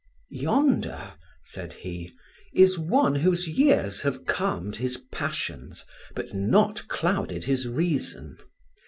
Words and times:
"Yonder," 0.31 1.13
said 1.43 1.73
he, 1.73 2.11
"is 2.55 2.79
one 2.79 3.13
whose 3.17 3.47
years 3.47 4.01
have 4.01 4.25
calmed 4.25 4.77
his 4.77 4.97
passions, 4.97 5.85
but 6.15 6.33
not 6.33 6.87
clouded 6.87 7.43
his 7.43 7.67
reason. 7.67 8.35